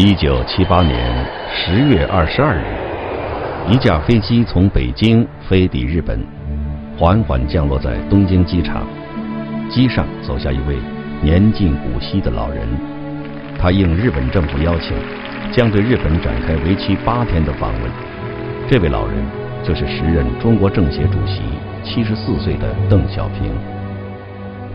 [0.00, 2.62] 一九七八年十月二十二日，
[3.68, 6.24] 一架飞机从北京飞抵日本，
[6.96, 8.86] 缓缓降落在东京机场。
[9.68, 10.76] 机上走下一位
[11.20, 12.68] 年近古稀的老人，
[13.58, 14.96] 他应日本政府邀请，
[15.50, 17.90] 将对日本展开为期八天的访问。
[18.70, 19.16] 这位老人
[19.64, 21.42] 就是时任中国政协主席、
[21.82, 23.52] 七十四岁的邓小平。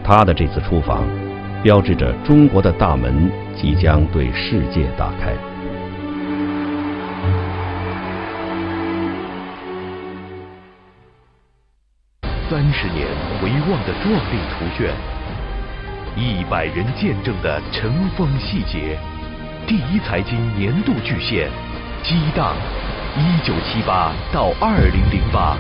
[0.04, 1.23] 他的这次出访。
[1.64, 5.34] 标志着中国的大门即将对世界打开。
[12.49, 13.07] 三十年
[13.40, 14.94] 回望的壮丽图卷，
[16.18, 18.99] 一百人见证的尘封细节。
[19.66, 21.49] 第一财经年度巨献，
[22.04, 22.57] 激荡
[23.18, 25.57] 一九七八到二零零八。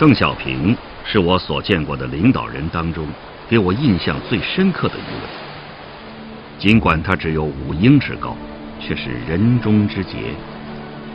[0.00, 0.76] 邓小平。
[1.08, 3.06] 是我所见过的领导人当中，
[3.48, 5.28] 给我印象最深刻的一位。
[6.58, 8.36] 尽管他只有五英尺高，
[8.80, 10.34] 却是人中之杰。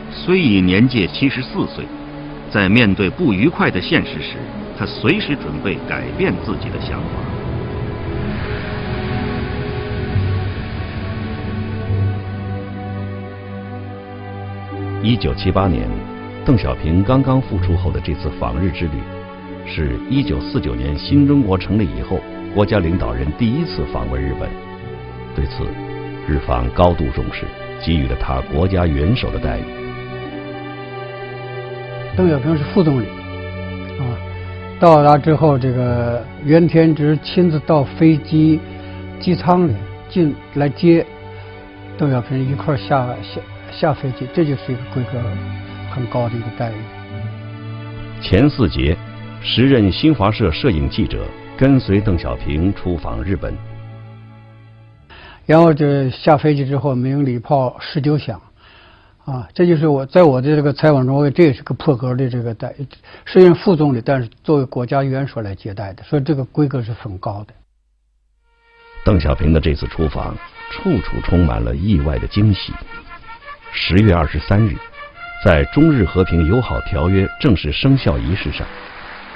[0.10, 1.86] 虽已年届七十四岁，
[2.50, 4.38] 在面对不愉快的现实时，
[4.80, 7.10] 他随时准备改变自己的想法。
[15.04, 15.90] 一九七八年，
[16.46, 18.92] 邓小平刚刚复出后的这次访日之旅。
[19.66, 22.20] 是一九四九年新中国成立以后，
[22.54, 24.50] 国家领导人第一次访问日本。
[25.34, 25.64] 对此，
[26.28, 27.46] 日方高度重视，
[27.82, 29.64] 给予了他国家元首的待遇。
[32.18, 33.06] 邓小平是副总理，
[33.98, 34.04] 啊，
[34.78, 38.60] 到达之后，这个袁天直亲自到飞机
[39.22, 39.74] 机舱里
[40.10, 41.06] 进来接
[41.98, 43.40] 邓小平一块下下
[43.72, 45.22] 下飞机，这就是一个规格
[45.92, 46.74] 很高的一个待遇。
[48.22, 48.98] 前四节。
[49.44, 51.26] 时任新华社摄影记者
[51.58, 53.58] 跟随邓小平出访日本，
[55.48, 58.40] 然后就下飞机之后鸣礼炮十九响，
[59.26, 62.88] 啊，这就是我在我的这个采访中，这也是个破格的这个待遇。
[63.26, 67.54] 虽然副总理，但是作为国家元首来接待的，所以这个规格是很高的。
[69.04, 70.36] 邓小平的这次出访，
[70.70, 72.72] 处处充满了意外的惊喜。
[73.74, 74.76] 十月二十三日，
[75.44, 78.68] 在中日和平友好条约正式生效仪式上。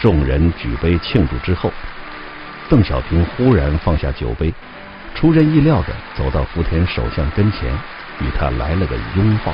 [0.05, 1.71] 众人举杯庆祝之后，
[2.69, 4.53] 邓小平忽然放下酒杯，
[5.15, 7.73] 出人意料的走到福田首相跟前，
[8.21, 9.51] 与他来了个拥抱。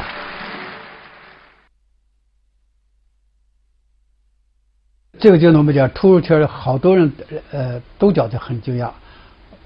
[5.17, 7.09] 这个就那么讲，突如其来，好多人
[7.51, 8.91] 呃都觉得很惊讶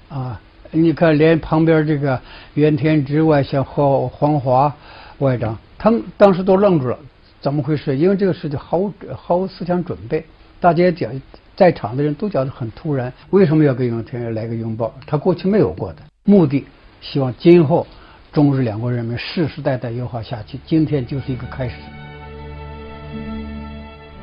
[0.08, 0.40] 啊！
[0.70, 2.22] 你看，连旁边这个
[2.54, 4.72] 袁天直外相和黄华
[5.18, 6.96] 外长，他们当时都愣住了，
[7.40, 7.96] 怎么回事？
[7.96, 10.24] 因为这个事情毫无毫无思想准备。
[10.66, 11.08] 大家讲，
[11.54, 14.92] 在场的人都觉得很突然，为什么要给永田来个拥抱？
[15.06, 16.66] 他过去没有过的目的，
[17.00, 17.86] 希望今后
[18.32, 20.58] 中日两国人民世世代代友好下去。
[20.66, 21.76] 今天就是一个开始。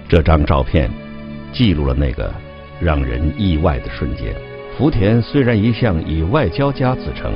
[0.09, 0.91] 这张照片
[1.53, 2.29] 记录了那个
[2.81, 4.35] 让人意外的瞬间。
[4.77, 7.31] 福田虽然一向以外交家自称，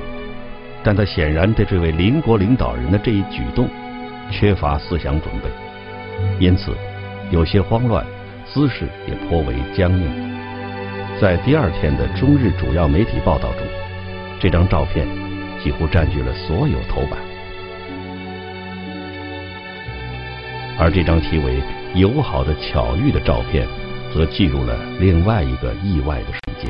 [0.83, 3.69] 但他显然对这位邻国领导人的这一举动
[4.29, 6.73] 缺乏思想准备，因此
[7.31, 8.05] 有些慌乱。
[8.53, 10.37] 姿势也颇为僵硬。
[11.19, 13.61] 在第二天的中日主要媒体报道中，
[14.39, 15.07] 这张照片
[15.63, 17.19] 几乎占据了所有头版。
[20.79, 21.59] 而这张题为
[21.95, 23.67] “友好的巧遇”的照片，
[24.13, 26.69] 则记录了另外一个意外的瞬间。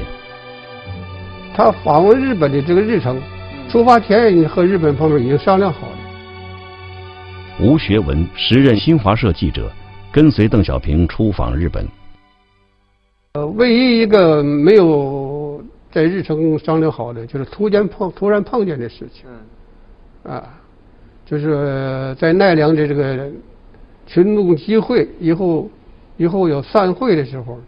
[1.53, 3.21] 他访问日本的这个日程，
[3.67, 5.97] 出发前已经和日本方面已经商量好了。
[7.59, 9.69] 吴学文，时任新华社记者。
[10.12, 11.85] 跟随邓小平出访日本，
[13.34, 19.25] 呃，唯一一个没有在日程商量好的，就是突然碰突然碰见的事情。
[20.23, 20.44] 啊，
[21.23, 23.29] 就是在奈良的这个
[24.07, 25.69] 群众集会以后，
[26.17, 27.59] 以后要散会的时候，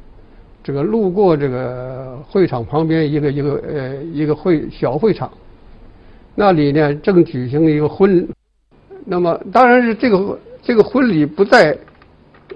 [0.63, 5.31] 这个路过这个会场旁边一个一个呃一个会小会场，
[6.33, 8.27] 那里呢正举行一个婚，
[9.05, 11.77] 那么当然是这个这个婚礼不在。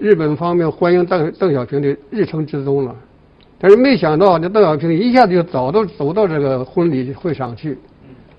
[0.00, 2.94] 日本方面欢迎邓邓小平的日程之中了，
[3.58, 7.78] 但是没想到这邓小平一下子就走到走到这个婚礼会上去，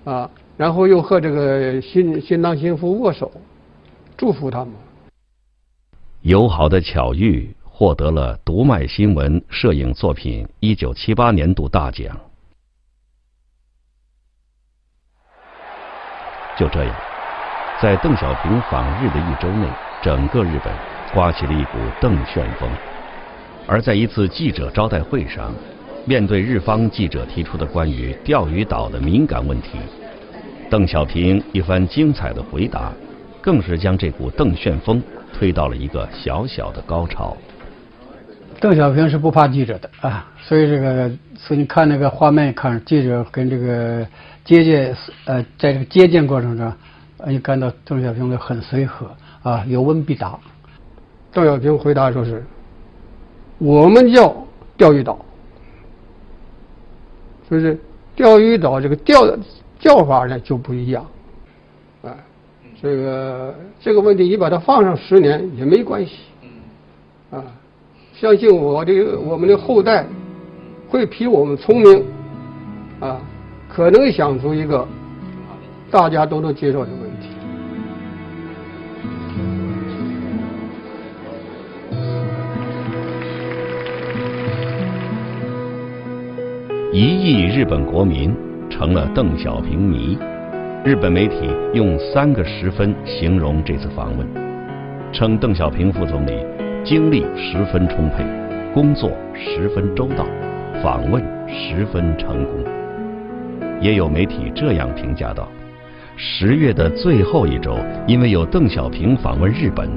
[0.04, 3.32] 啊，然后又和这个新新郎新妇握手，
[4.18, 4.74] 祝福他们。
[6.22, 12.18] 友好的巧遇获得了读卖新闻摄影作品一九七八年度大奖。
[16.58, 16.96] 就这样，
[17.82, 19.68] 在邓小平访日的一周内，
[20.02, 20.95] 整个日本。
[21.16, 22.70] 刮起了一股邓旋风，
[23.66, 25.54] 而在一次记者招待会上，
[26.04, 29.78] 面对日方记者提出的关于钓鱼岛的敏感问题，
[30.70, 32.92] 邓小平一番精彩的回答，
[33.42, 35.02] 更是将这股邓旋风
[35.34, 37.38] 推到了一个小小的高潮。
[38.60, 44.06] 邓小平是不怕记者的啊，所以这个，所以你看那个画面，看记者跟这个
[44.44, 46.74] 接见，呃，在这个接见过程中，
[47.26, 49.10] 你感到邓小平的很随和
[49.44, 50.38] 啊，有问必答。
[51.36, 52.42] 邓小平回答说是
[53.60, 54.34] ：“我们叫
[54.78, 55.20] 钓鱼岛。”
[57.52, 57.78] 就是
[58.16, 59.38] 钓鱼岛这个钓
[59.78, 61.06] 叫法呢就不一样，
[62.04, 62.16] 啊，
[62.82, 66.22] 这个这个问题你把它放上十年也没关系，
[67.32, 67.44] 啊，
[68.14, 70.08] 相信我的我们的后代
[70.88, 72.04] 会比我们聪明，
[73.02, 73.20] 啊，
[73.70, 74.88] 可能想出一个
[75.92, 77.15] 大家都能接受的问题。
[86.98, 88.34] 一亿日本国民
[88.70, 90.18] 成了邓小平迷。
[90.86, 91.36] 日本媒体
[91.74, 94.26] 用三个十分形容这次访问，
[95.12, 96.32] 称邓小平副总理
[96.86, 98.24] 精力十分充沛，
[98.74, 100.26] 工作十分周到，
[100.82, 102.64] 访问十分成功。
[103.82, 105.50] 也有媒体这样评价道：
[106.16, 107.78] 十月的最后一周，
[108.08, 109.90] 因为有邓小平访问日本，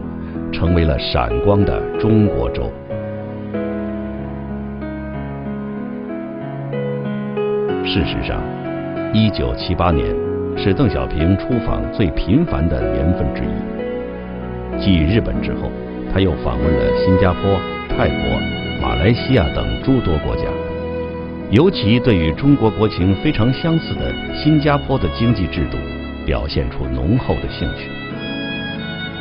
[0.52, 2.72] 成为了闪光的中国周。
[7.98, 8.40] 事实上，
[9.12, 10.06] 一九七八年
[10.56, 14.80] 是邓小平出访最频繁的年份之一。
[14.80, 15.68] 继日本之后，
[16.14, 17.58] 他又访问了新加坡、
[17.88, 18.40] 泰国、
[18.80, 20.44] 马来西亚等诸多国家。
[21.50, 25.76] 尤其对于中国国情非常相似的新加坡的经济制度，
[26.24, 27.88] 表现出浓厚的兴趣。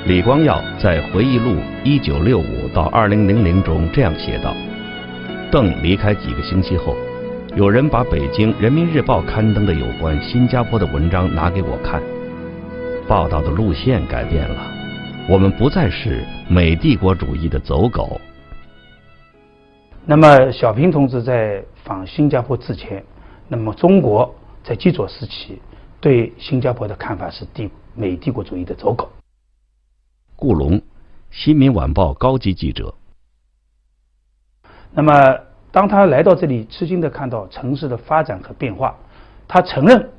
[0.05, 1.53] 李光耀在回忆录
[1.83, 4.53] 《一九六五到二零零零》中这样写道
[5.49, 6.95] ：“邓离开几个星期后。”
[7.57, 11.99] 有人把北京人民日报刊登的有关新加坡的文章拿给我看，
[13.07, 14.61] 报道的路线改变了，
[15.27, 18.21] 我们不再是美帝国主义的走狗。
[20.05, 23.03] 那么，小平同志在访新加坡之前，
[23.47, 25.59] 那么中国在基佐时期
[25.99, 29.09] 对新加坡的看法是帝美帝国主义的走狗。
[30.35, 30.79] 顾龙，
[31.31, 32.93] 新民晚报高级记者。
[34.91, 35.39] 那么。
[35.77, 38.95] 当他来到这里，吃惊的看到城市的发展和变化，
[39.47, 40.09] 他承认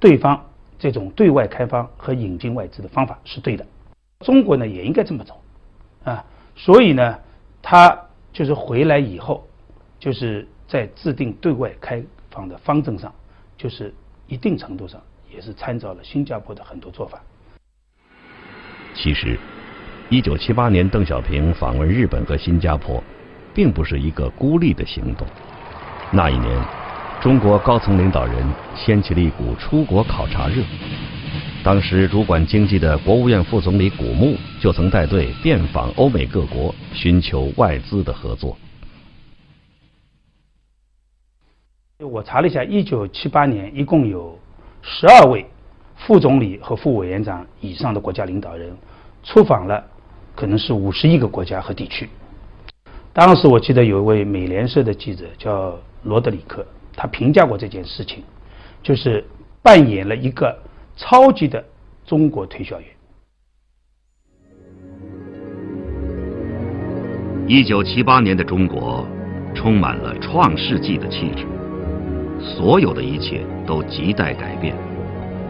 [0.00, 0.44] 对方
[0.80, 3.64] 这种对外开放和引进外资的方法是对的，
[4.18, 5.40] 中国呢也应该这么走，
[6.02, 6.24] 啊，
[6.56, 7.16] 所以呢，
[7.62, 7.96] 他
[8.32, 9.46] 就是回来以后，
[10.00, 13.14] 就是在制定对外开放的方针上，
[13.56, 13.94] 就是
[14.26, 15.00] 一定程度上
[15.32, 17.20] 也是参照了新加坡的很多做法。
[18.92, 19.38] 其实，
[20.08, 23.00] 一九七八年邓小平访问日本和新加坡。
[23.56, 25.26] 并不是一个孤立的行动。
[26.12, 26.62] 那一年，
[27.22, 30.62] 中国高层领导人掀起了一股出国考察热。
[31.64, 38.54] 当时主管经济的国务院副总理古牧就曾带队遍访欧美各国，寻求外资的合作。
[41.98, 44.38] 我查了一下，一九七八年一共有
[44.82, 45.46] 十二位
[45.96, 48.76] 副总理和副委员长以上的国家领导人
[49.24, 49.82] 出访了，
[50.34, 52.06] 可能是五十一个国家和地区。
[53.16, 56.62] 当时我记得有一位美联社的记者叫罗德里克，
[56.94, 58.22] 他评价过这件事情，
[58.82, 59.24] 就是
[59.62, 60.54] 扮演了一个
[60.98, 61.64] 超级的
[62.04, 62.86] 中国推销员。
[67.48, 69.08] 一九七八年的中国
[69.54, 71.46] 充满了创世纪的气质，
[72.38, 74.76] 所有的一切都亟待改变，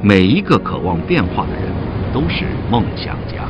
[0.00, 1.64] 每一个渴望变化的人
[2.14, 3.45] 都是梦想家。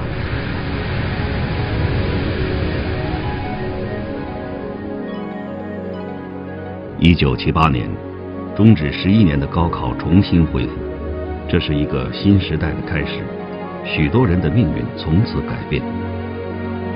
[6.99, 7.87] 一九七八年，
[8.57, 10.73] 终止十一年的高考重新恢复，
[11.47, 13.21] 这是一个新时代的开始，
[13.85, 15.83] 许多人的命运从此改变。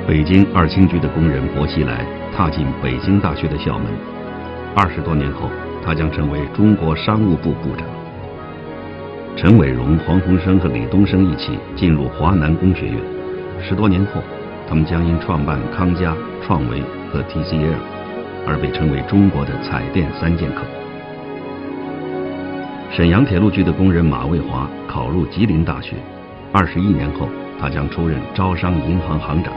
[0.08, 3.92] 北京二轻局的工人薄熙来踏进北京大学的校门，
[4.74, 5.50] 二十多年后，
[5.84, 7.86] 他将成为中国商务部部长。
[9.36, 12.96] 陈伟荣、黄鸿生和李东生一起进入华南工学院，
[13.60, 14.22] 十多年后，
[14.66, 16.80] 他们将因创办康佳、创维
[17.12, 17.99] 和 TCL。
[18.46, 20.62] 而被称为中国的彩电三剑客。
[22.90, 25.94] 沈阳铁路局的工人马卫华考入吉林大学，
[26.52, 27.28] 二十一年后，
[27.60, 29.52] 他将出任招商银行行长。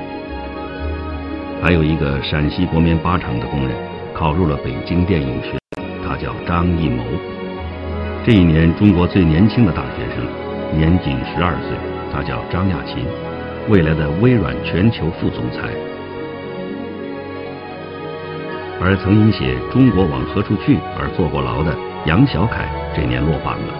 [1.61, 3.75] 还有一个陕西国棉八厂的工人
[4.13, 5.57] 考入了北京电影学，
[6.05, 7.03] 他叫张艺谋。
[8.25, 11.75] 这一年，中国最年轻的大学生，年仅十二岁，
[12.11, 13.05] 他叫张亚勤，
[13.67, 15.73] 未来的微软全球副总裁。
[18.85, 21.73] 而曾因写《中国往何处去》而坐过牢的
[22.05, 23.73] 杨小凯这年落榜了，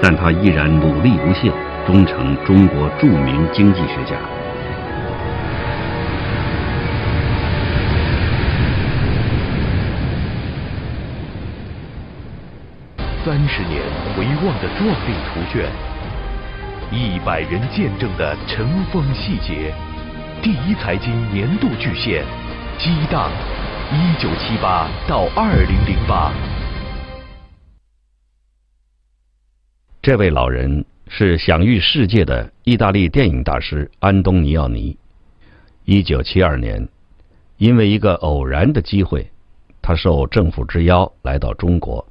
[0.00, 1.50] 但他依然努力不懈，
[1.84, 4.14] 终成中国著名经济学家。
[13.26, 13.82] 三十年
[14.14, 15.66] 回望的壮丽图卷，
[16.92, 19.74] 一百人见证的尘封细节。
[20.40, 22.22] 第一财经年度巨献，
[22.78, 23.28] 激荡，
[23.96, 26.34] 一九七八到二零零八。
[30.02, 34.98] 这位老人是享誉世界的意大利电影大师安东尼奥尼。
[35.84, 36.88] 一九七二年，
[37.56, 39.30] 因为一个偶然的机会，
[39.80, 42.04] 他受政府之邀来到中国。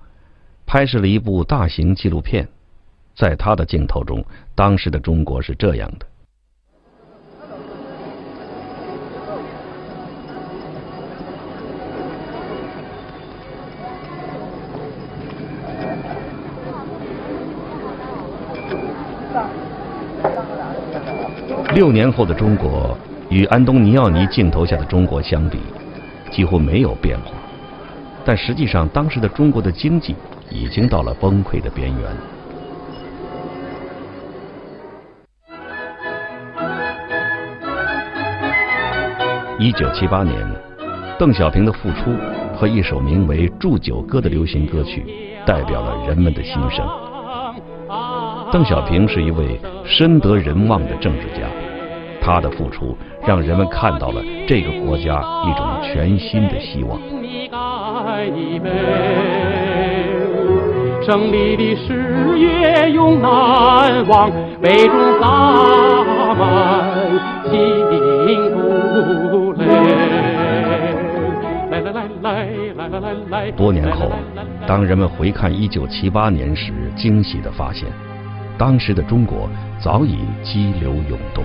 [0.65, 2.47] 拍摄了一部大型纪录片，
[3.13, 4.23] 在他的镜头中，
[4.55, 6.07] 当时的中国是这样的。
[21.73, 22.97] 六年后的中国
[23.29, 25.57] 与安东尼奥尼镜头下的中国相比，
[26.31, 27.31] 几乎没有变化，
[28.23, 30.15] 但实际上，当时的中国的经济。
[30.51, 32.15] 已经到了崩溃的边缘。
[39.57, 40.37] 一九七八年，
[41.17, 42.15] 邓小平的复出
[42.55, 45.03] 和一首名为《祝酒歌》的流行歌曲，
[45.43, 46.87] 代表了人们的心声。
[48.51, 51.47] 邓小平是一位深得人望的政治家，
[52.23, 56.97] 他的付出让人们看到了这个国家一种全新的希望。
[61.05, 65.27] 胜利的誓言永难忘，杯中洒
[66.39, 67.11] 满
[67.51, 67.51] 幸
[68.53, 69.65] 福泪。
[71.69, 73.51] 来来来来来来来来。
[73.51, 74.09] 多年后，
[74.65, 77.89] 当人们回看一九七八年时，惊喜地发现，
[78.57, 79.49] 当时的中国
[79.81, 81.43] 早已激流涌动。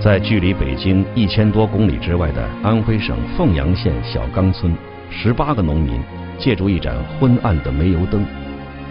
[0.00, 4.72] 在距离北京一千多公里之外的安徽省凤阳县小岗村，
[5.10, 6.00] 十八个农民
[6.38, 8.24] 借助一盏昏暗的煤油灯。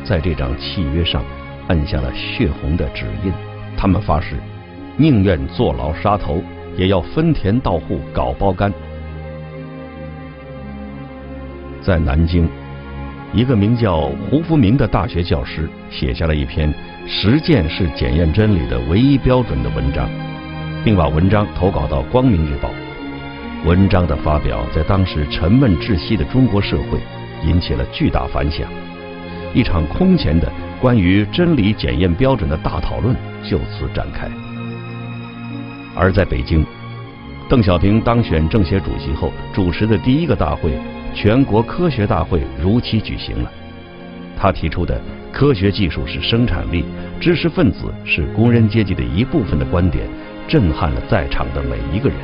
[0.03, 1.23] 在这张契约上，
[1.67, 3.31] 按下了血红的指印。
[3.77, 4.35] 他们发誓，
[4.97, 6.41] 宁愿坐牢杀头，
[6.75, 8.73] 也要分田到户搞包干。
[11.81, 12.49] 在南京，
[13.33, 16.73] 一个名叫胡福明的大学教师写下了一篇
[17.05, 20.09] “实践是检验真理的唯一标准”的文章，
[20.85, 22.69] 并把文章投稿到《光明日报》。
[23.67, 26.99] 文章的发表，在当时沉闷窒息的中国社会，
[27.43, 28.69] 引起了巨大反响。
[29.51, 30.47] 一场空前的
[30.79, 34.29] 关于真理检验标准的大讨论就此展开。
[35.95, 36.63] 而在北京，
[37.49, 40.71] 邓小平当选政协主席后主持的第一个大会——
[41.15, 43.51] 全国科学大会如期举行了。
[44.37, 45.01] 他提出的
[45.33, 46.85] “科学技术是生产力，
[47.19, 50.07] 知识分子是工人阶级的一部分”的观点，
[50.47, 52.17] 震撼了在场的每一个人。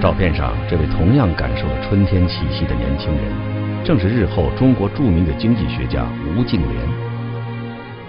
[0.00, 3.22] 照片上，这位同样感受了春天气息的年轻人，
[3.84, 6.66] 正是日后中国著名的经济学家吴敬琏。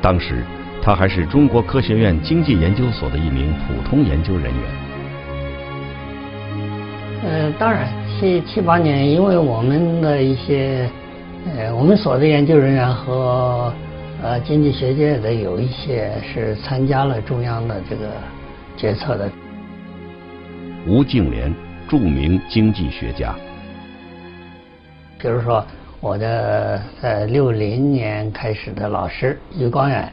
[0.02, 0.44] 当时，
[0.82, 4.64] 他还是中国科学院经济研究所的一名普通研究人员。
[7.24, 10.90] 呃，当然，七七八年，因为我们的一些，
[11.58, 13.74] 呃，我们所的研究人员和
[14.22, 18.12] 呃经济学界的有一些是参加了中央的这个
[18.78, 19.32] 决策的。
[20.86, 21.54] 吴敬琏。
[21.86, 23.36] 著名经济学家，
[25.24, 25.66] 比如说
[26.02, 30.12] 我的在六零年开始的老师余光远，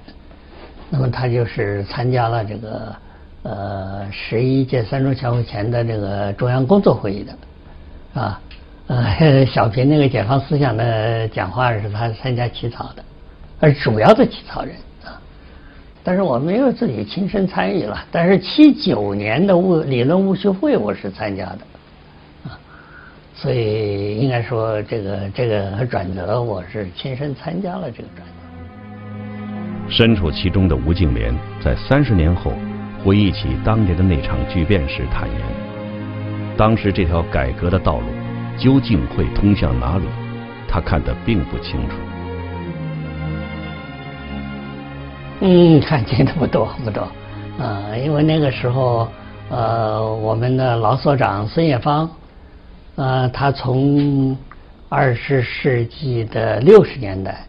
[0.89, 2.95] 那么他就是参加了这个
[3.43, 8.41] 呃十一届三中全会前的这个中央工作会议的，啊，
[8.87, 13.03] 呃 小平那个解放思想的讲话是他参加起草的，
[13.59, 15.21] 而主要的起草人啊。
[16.05, 21.59] 但是我没有自己亲身参与了，但是七九年的物理论务学会我是参加的，
[23.41, 28.35] 所以应该说这个这个转折我是亲身参加了这个转折。
[29.89, 32.53] 身处其中的吴敬琏在三十年后
[33.03, 35.41] 回忆起当年的那场巨变时坦言：
[36.55, 38.05] 当时这条改革的道路
[38.59, 40.05] 究竟会通向哪里，
[40.69, 41.97] 他看得并不清楚。
[45.41, 47.09] 嗯，看见的不多不多，
[47.59, 49.09] 啊，因为那个时候
[49.49, 52.07] 呃，我们的老所长孙冶方，
[52.97, 54.37] 呃，他从
[54.89, 57.47] 二十世纪的六十年代，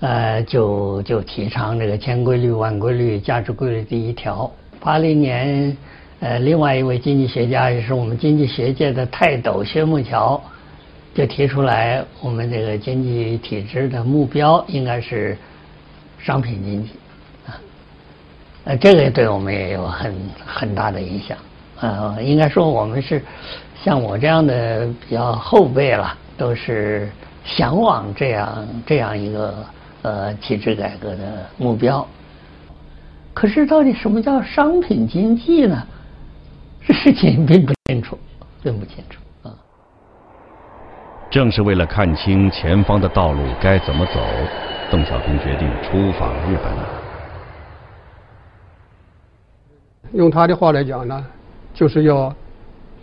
[0.00, 4.50] 呃，就就提倡这个千规律万规律价值规律第一条。
[4.80, 5.76] 八零年，
[6.20, 10.40] 呃，另外一位经济学家也是我们经济学界的泰斗薛木桥，
[11.14, 15.36] 就提出来，我们这个经济体制的目标应该是
[16.18, 16.90] 商品经济。
[18.64, 20.14] 呃，这个对我们也有很
[20.44, 21.36] 很大的影响。
[21.80, 23.22] 呃，应该说我们是
[23.82, 27.08] 像我这样的比较后辈了，都是
[27.44, 29.54] 向往这样这样一个
[30.02, 32.06] 呃体制改革的目标。
[33.32, 35.80] 可是，到底什么叫商品经济呢？
[36.84, 38.18] 这事情并不清楚，
[38.62, 39.54] 并不清楚啊。
[41.30, 44.20] 正是为了看清前方的道路该怎么走，
[44.90, 46.72] 邓小平决定出访日本。
[50.14, 51.24] 用他的话来讲呢，
[51.78, 52.34] 就是要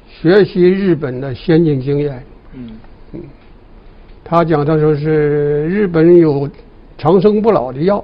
[0.05, 2.21] 学习日本的先进经验。
[2.51, 2.71] 嗯
[3.13, 3.21] 嗯，
[4.21, 6.49] 他讲他说是日本有
[6.97, 8.03] 长生不老的药，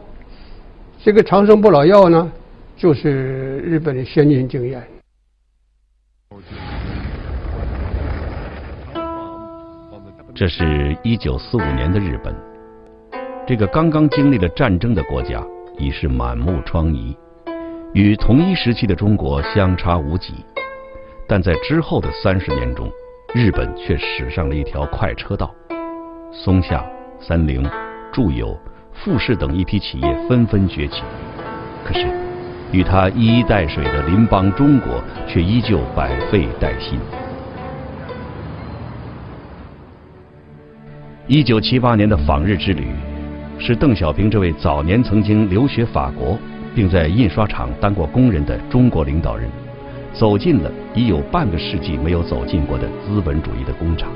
[1.04, 2.32] 这个长生不老药呢，
[2.78, 4.82] 就是日本的先进经验。
[10.34, 12.34] 这是一九四五年的日本，
[13.46, 15.46] 这个刚刚经历了战争的国家，
[15.78, 17.14] 已是满目疮痍。
[17.94, 20.34] 与同一时期的中国相差无几，
[21.32, 22.92] 但在之后的三十年中，
[23.34, 25.50] 日本却驶上了一条快车道。
[26.30, 26.86] 松下、
[27.22, 27.66] 三菱、
[28.12, 28.54] 住友、
[28.92, 31.04] 富士等一批企业纷纷崛起，
[31.86, 32.06] 可是，
[32.74, 37.00] 与它一衣带水的邻邦中国却依旧百废待兴。
[41.28, 42.88] 一九七八年的访日之旅，
[43.58, 46.38] 是邓小平这位早年曾经留学法国。
[46.74, 49.50] 并在印刷厂当过工人的中国领导人，
[50.14, 54.12] 走进了已有半个世纪没有走进过的资本主义的工厂。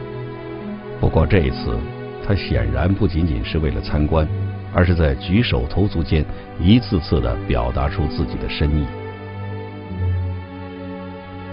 [0.99, 1.77] 不过这一次，
[2.25, 4.27] 他显然不仅仅是为了参观，
[4.73, 6.25] 而是在举手投足间
[6.59, 8.85] 一次次的表达出自己的深意。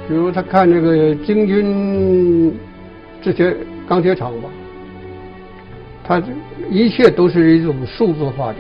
[0.09, 2.53] 比如他看这个京军
[3.23, 3.57] 这些
[3.89, 4.49] 钢铁厂吧，
[6.05, 6.23] 他
[6.69, 8.59] 一切都是一种数字化的。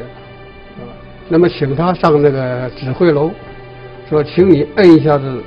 [1.28, 3.30] 那么请他上那个指挥楼，
[4.09, 5.42] 说，请你摁一下子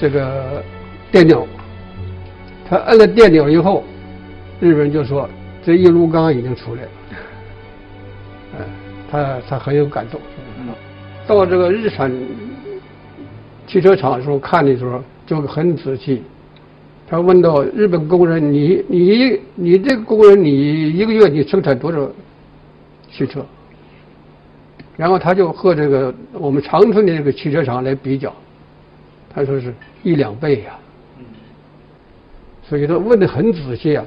[0.00, 0.62] 这个
[1.10, 1.46] 电钮。
[2.68, 3.84] 他摁了电钮以后，
[4.60, 5.28] 日本人就说
[5.64, 6.88] 这一炉钢已经出来了。
[8.58, 8.64] 嗯，
[9.10, 10.20] 他他很有感动。
[11.26, 12.12] 到这个日产
[13.66, 16.22] 汽车厂的时候看的时候就很仔细。
[17.08, 22.08] 他问到日本工人：“你你你这个工人，你一个月你生产多少
[23.12, 23.46] 汽车？”
[24.96, 28.34] 然后他就和这个我们长春的这个汽车厂来比较，
[29.36, 29.72] 他说是
[30.02, 30.72] 一两倍呀。
[32.62, 34.04] 所以他问的很仔细啊，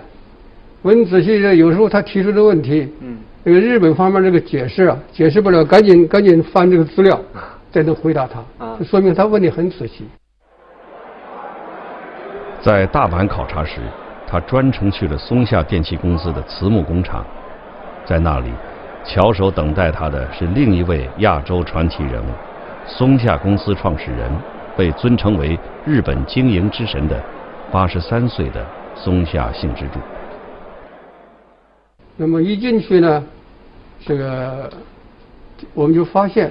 [0.82, 2.92] 问仔细的有时候他提出的问题，
[3.46, 7.18] 这个日本方面这个解释啊，解释不了，赶紧赶紧翻这个资料，
[7.72, 8.44] 才能回答他。
[8.78, 10.06] 这说明他问的很仔细。
[12.62, 13.80] 在大阪考察时，
[14.28, 17.26] 他专程去了松下电器公司的慈木工厂，
[18.06, 18.52] 在那里。
[19.06, 22.28] 翘首等待他的是另一位亚洲传奇人物，
[22.86, 24.30] 松下公司创始人，
[24.80, 27.22] 被尊称为日本经营之神的
[27.70, 28.66] 八十三岁的
[28.96, 30.00] 松下幸之助。
[32.16, 33.22] 那么一进去呢，
[34.06, 34.72] 这个
[35.74, 36.50] 我们就发现，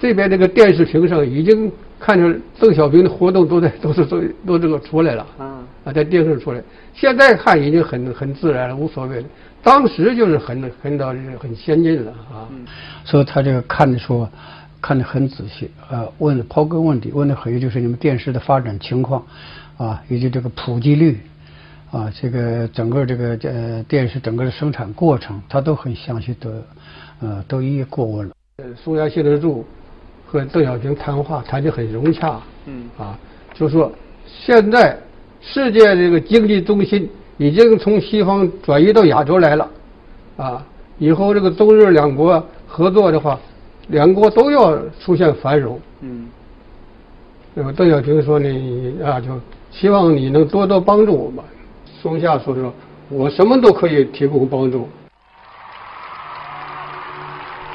[0.00, 6.62] 这边这个电视屏上已经看着邓小平的活动都在 都是都都这个出来了啊啊，在电视出来，
[6.94, 9.26] 现在看已经很很自然了，无所谓了。
[9.60, 11.08] 当时就是很很到
[11.40, 12.46] 很先进了啊，
[13.04, 14.28] 所以他这个看的时候
[14.86, 19.20] 看得很仔细啊，问刨根问底，问的很就是你们电视的发展情况
[19.76, 21.18] 啊，以及这个普及率
[21.90, 26.62] 啊，这个整个这个呃电视整个的生产过程，他都很详细的
[27.20, 28.32] 呃都一一过问了。
[28.76, 29.66] 松下幸之助
[30.24, 33.18] 和邓小平谈话谈得很融洽，嗯啊，
[33.54, 33.90] 就说
[34.24, 34.96] 现在
[35.40, 37.10] 世界这个经济中心。
[37.38, 39.70] 已经从西方转移到亚洲来了，
[40.38, 43.38] 啊，以后这个中日两国合作的话，
[43.88, 45.80] 两国都要出现繁荣。
[46.00, 46.28] 嗯。
[47.54, 48.48] 那么邓小平说呢，
[49.04, 49.28] 啊，就
[49.70, 51.42] 希望你能多多帮助我们。
[52.02, 52.72] 松下说说，
[53.08, 54.88] 我什么都可以提供帮助。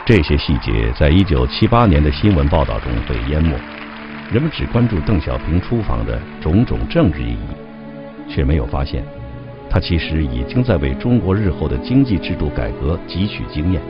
[0.05, 3.55] 这些细节在一九七八年的新闻报道中被淹没，
[4.31, 9.03] 人们只关注邓小平出访的种种政治意义，却没有发现。
[9.69, 13.81] 他其实已经在为中国日后的经济制度改革汲取经验，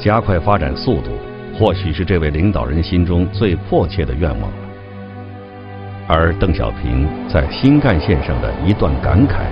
[0.00, 1.10] 加快发展速度，
[1.54, 4.56] 或许是这位领导人心中最迫切的愿望了。
[6.08, 9.44] 而邓小平在新干线上的一段感慨，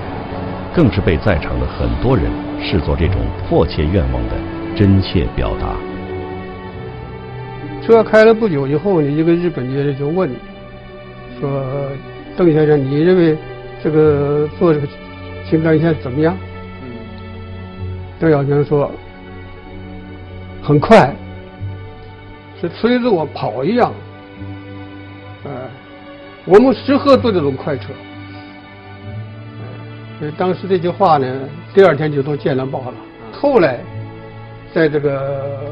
[0.75, 2.25] 更是被在场的很多人
[2.61, 4.35] 视作这种迫切愿望的
[4.75, 5.77] 真切表达。
[7.81, 10.29] 车开了不久以后呢，一个日本人就问
[11.41, 11.63] 说
[12.37, 13.37] ：“邓先生，你认为
[13.83, 14.87] 这个做这个
[15.45, 16.37] 新干线怎么样？”
[18.19, 18.91] 邓小平说
[20.69, 21.17] ：“很快，
[22.61, 23.91] 是催着我跑一样。”
[25.45, 25.51] 呃，
[26.45, 27.89] 我们适合坐这种快车。
[30.19, 31.27] 所以，当时这句话呢，
[31.73, 32.95] 第二天就都见了报了。
[33.33, 33.79] 后来，
[34.75, 35.65] 在这个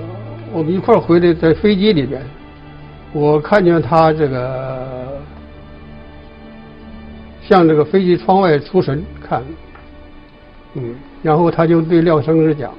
[0.50, 2.22] 我们一块儿回来，在飞机里边，
[3.12, 5.20] 我看见他这个
[7.42, 9.42] 向这个飞机窗外出神看，
[10.72, 12.72] 嗯，然后他就对廖生是讲，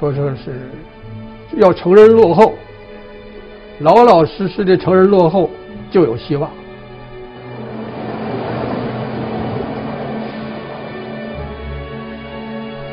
[0.00, 0.62] 说说是
[1.58, 2.54] 要承认落后。
[3.80, 5.50] 老老实实的承认落后，
[5.90, 6.50] 就有希望。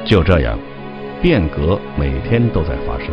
[0.03, 0.59] 就这样，
[1.21, 3.07] 变革每天都在发生，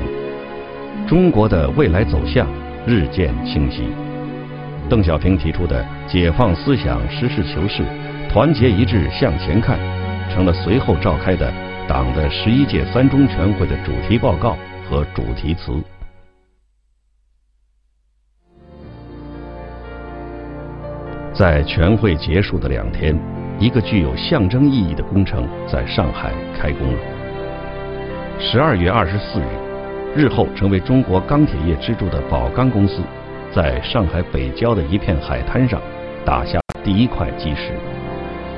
[1.06, 2.48] 中国的未来走向
[2.84, 3.84] 日渐清晰。
[4.88, 7.84] 邓小平提出的“解放思想，实事求是，
[8.28, 9.78] 团结一致向前看”，
[10.34, 11.52] 成了随后召开的
[11.86, 14.56] 党的十一届三中全会的主题报告
[14.88, 15.72] 和主题词。
[21.34, 23.14] 在全会结束的两天，
[23.58, 26.98] 一个具有象征意义的工程在上海开工了。
[28.38, 33.02] 十二月二十四日，日后成为中国钢铁业支柱的宝钢公司，
[33.54, 35.82] 在上海北郊的一片海滩上
[36.24, 37.72] 打下第一块基石，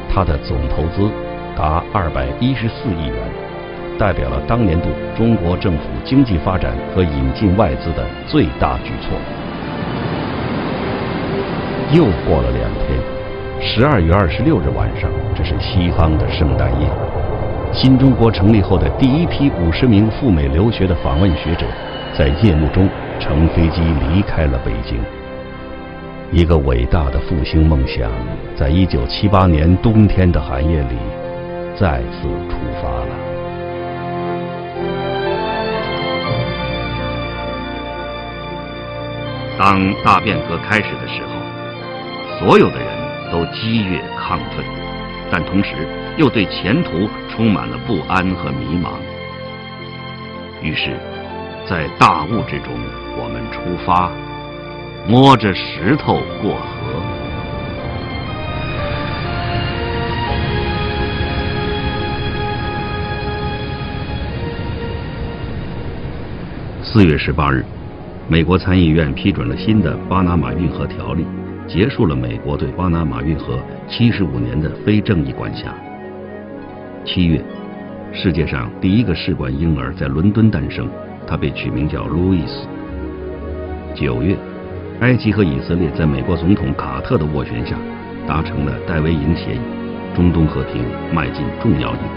[0.08, 1.10] 它的总投资
[1.56, 3.16] 达二百一十四亿元，
[3.98, 9.16] 代表了当年度中国政府经济发展和引进外资的最大举措。
[11.92, 13.00] 又过了两天，
[13.60, 16.88] 十二月二十六日晚上，这是西方的圣诞夜。
[17.72, 21.66] 新中国成立后的第一批五十名赴美留学的访问学者，
[22.16, 22.88] 在夜幕中
[23.18, 24.98] 乘飞机离开了北京。
[26.32, 28.10] 一个伟大的复兴梦想，
[28.56, 30.96] 在一九七八年冬天的寒夜里，
[31.78, 33.12] 再次出发了。
[39.58, 41.28] 当大变革开始的时候。
[42.38, 42.86] 所有的人
[43.32, 44.62] 都激越亢奋，
[45.30, 45.72] 但同时
[46.18, 48.90] 又对前途充满了不安和迷茫。
[50.60, 50.98] 于是，
[51.66, 52.74] 在大雾之中，
[53.16, 54.12] 我们出发，
[55.08, 56.75] 摸着石头过河。
[66.96, 67.62] 四月十八日，
[68.26, 71.26] 美国参议院批准了新的巴拿马运河条例。
[71.68, 75.74] 结束了美国对巴拿马运河七十五年的非正义管辖。
[77.04, 77.44] 七月，
[78.14, 80.88] 世界上第一个试管婴儿在伦敦诞生，
[81.26, 82.66] 他被取名叫路易斯。
[83.94, 84.34] 九月，
[85.00, 87.76] 埃及和以色列在美国总统卡特的斡旋下，
[88.26, 89.60] 达成了戴维营协议，
[90.14, 90.82] 中东和平
[91.12, 92.14] 迈进重要一步。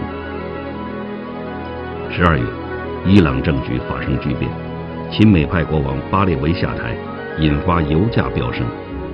[2.10, 2.44] 十二月，
[3.06, 4.50] 伊朗政局发生巨变，
[5.12, 6.96] 亲美派国王巴列维下台，
[7.40, 8.64] 引发油价飙升。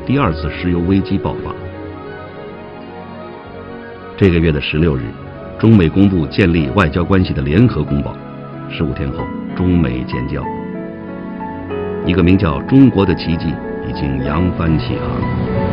[0.05, 1.55] 第二次石油危机爆发。
[4.17, 5.03] 这个月的十六日，
[5.57, 8.13] 中美公布建立外交关系的联合公报。
[8.69, 9.23] 十五天后，
[9.55, 10.43] 中美建交。
[12.05, 13.53] 一个名叫“中国的奇迹”
[13.87, 15.64] 已经扬帆起航。